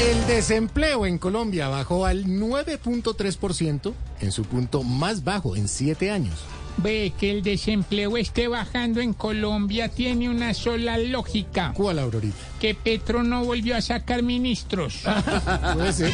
El 0.00 0.26
desempleo 0.26 1.06
en 1.06 1.18
Colombia 1.18 1.68
bajó 1.68 2.04
al 2.04 2.24
9.3% 2.26 3.92
en 4.20 4.32
su 4.32 4.44
punto 4.44 4.82
más 4.82 5.22
bajo 5.22 5.54
en 5.54 5.68
siete 5.68 6.10
años. 6.10 6.34
Ve 6.78 7.12
que 7.18 7.30
el 7.30 7.42
desempleo 7.42 8.16
esté 8.16 8.48
bajando 8.48 9.00
en 9.00 9.14
Colombia 9.14 9.88
tiene 9.88 10.28
una 10.28 10.52
sola 10.52 10.98
lógica. 10.98 11.72
¿Cuál, 11.76 12.00
Aurorita? 12.00 12.36
Que 12.60 12.74
Petro 12.74 13.22
no 13.22 13.44
volvió 13.44 13.76
a 13.76 13.80
sacar 13.80 14.22
ministros. 14.24 15.02
Puede 15.74 15.92
ser. 15.92 16.12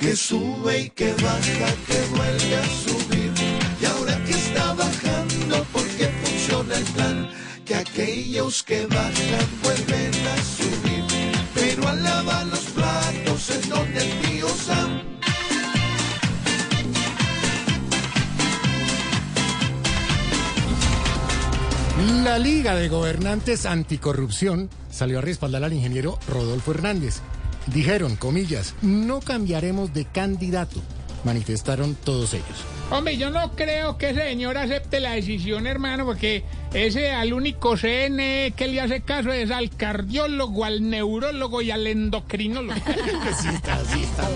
que 0.00 0.16
sube 0.16 0.80
y 0.80 0.90
que 0.90 1.12
baja, 1.12 1.74
que 1.86 2.16
vuelve 2.16 2.56
a 2.56 2.64
subir. 2.64 2.89
Que 7.70 7.76
aquellos 7.76 8.64
que 8.64 8.84
bajan 8.86 9.48
vuelven 9.62 10.12
a 10.26 10.36
subir. 10.42 11.04
Pero 11.54 11.86
al 11.86 12.02
lavar 12.02 12.46
los 12.46 12.64
platos 12.74 13.50
es 13.50 13.68
donde 13.68 13.98
el 13.98 14.20
tío 14.22 14.48
Sam. 14.48 15.02
La 22.24 22.40
Liga 22.40 22.74
de 22.74 22.88
Gobernantes 22.88 23.66
Anticorrupción 23.66 24.68
salió 24.90 25.18
a 25.18 25.22
respaldar 25.22 25.62
al 25.62 25.72
ingeniero 25.72 26.18
Rodolfo 26.26 26.72
Hernández. 26.72 27.20
Dijeron, 27.68 28.16
comillas, 28.16 28.74
no 28.82 29.20
cambiaremos 29.20 29.94
de 29.94 30.06
candidato, 30.06 30.82
manifestaron 31.24 31.94
todos 31.94 32.34
ellos. 32.34 32.64
Hombre, 32.90 33.16
yo 33.16 33.30
no 33.30 33.52
creo 33.52 33.96
que 33.98 34.10
ese 34.10 34.22
señor 34.22 34.58
acepte 34.58 35.00
la 35.00 35.12
decisión, 35.12 35.66
hermano, 35.66 36.04
porque 36.04 36.44
ese 36.74 37.12
al 37.12 37.32
único 37.32 37.76
CNE 37.76 38.52
que 38.56 38.68
le 38.68 38.80
hace 38.80 39.02
caso 39.02 39.32
es 39.32 39.50
al 39.50 39.70
cardiólogo, 39.70 40.64
al 40.64 40.88
neurólogo 40.88 41.62
y 41.62 41.70
al 41.70 41.86
endocrinólogo. 41.86 42.80
sí 43.40 43.48
está, 43.48 43.84
sí 43.84 44.02
está. 44.02 44.28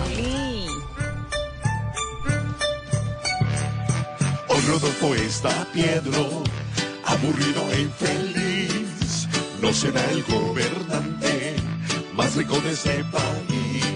Hoy 4.47 4.61
Rodolfo 4.67 5.15
está 5.15 5.67
Piedro, 5.73 6.43
aburrido 7.05 7.71
e 7.73 7.81
infeliz. 7.81 9.27
No 9.61 9.73
será 9.73 10.03
el 10.11 10.23
gobernante 10.23 11.55
más 12.13 12.35
rico 12.35 12.59
de 12.61 12.71
este 12.71 13.03
país. 13.05 13.94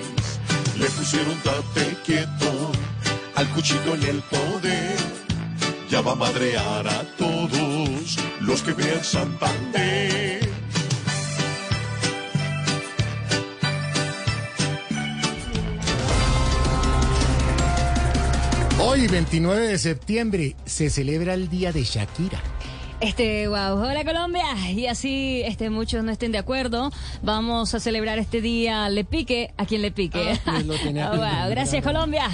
Le 0.80 0.86
pusieron 0.92 1.36
tate 1.40 1.98
quieto 2.06 2.72
al 3.36 3.50
cuchillo 3.50 3.96
en 3.96 4.04
el 4.04 4.22
poder. 4.22 4.96
Ya 5.90 6.00
va 6.00 6.14
a 6.14 6.16
madrear 6.16 6.88
a 6.88 7.04
todos 7.18 8.18
los 8.40 8.62
que 8.62 8.72
vean 8.72 9.04
Santander. 9.04 10.48
Hoy, 18.82 19.08
29 19.08 19.68
de 19.68 19.78
septiembre, 19.78 20.56
se 20.66 20.90
celebra 20.90 21.34
el 21.34 21.50
Día 21.50 21.74
de 21.74 21.84
Shakira. 21.84 22.42
Este, 23.02 23.48
wow, 23.48 23.78
hola 23.82 24.04
Colombia. 24.04 24.44
Y 24.72 24.88
así 24.88 25.42
este, 25.46 25.70
muchos 25.70 26.04
no 26.04 26.12
estén 26.12 26.32
de 26.34 26.38
acuerdo, 26.38 26.92
vamos 27.22 27.74
a 27.74 27.80
celebrar 27.80 28.20
este 28.20 28.42
día 28.42 28.90
Le 28.90 29.06
Pique 29.06 29.52
a 29.58 29.66
quien 29.66 29.82
le 29.82 29.92
pique. 29.92 30.34
Ah, 30.46 30.52
pues 30.52 30.66
lo 30.66 30.76
tenía 30.78 31.08
Ah, 31.08 31.16
wow, 31.16 31.50
gracias. 31.50 31.82
Colombia. 31.84 32.30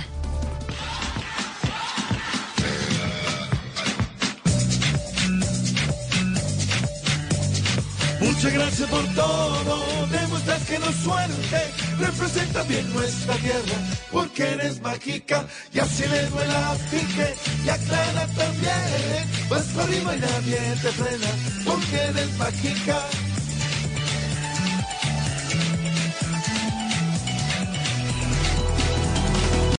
Muchas 8.26 8.54
gracias 8.54 8.90
por 8.90 9.06
todo, 9.14 10.08
demuestras 10.08 10.64
que 10.66 10.80
no 10.80 10.92
suerte, 10.92 11.62
representa 12.00 12.64
bien 12.64 12.92
nuestra 12.92 13.36
tierra, 13.36 13.78
porque 14.12 14.44
eres 14.44 14.82
mágica. 14.82 15.46
Y 15.72 15.80
así 15.80 16.04
le 16.08 16.26
duela 16.28 16.72
a 16.72 16.76
pique 16.90 17.36
y 17.64 17.70
aclara 17.70 18.26
también, 18.36 19.30
vas 19.48 19.78
arriba 19.78 20.16
y 20.16 20.20
nadie 20.20 20.58
te 20.82 20.92
frena, 20.92 21.32
porque 21.66 21.96
eres 21.96 22.38
mágica 22.38 23.00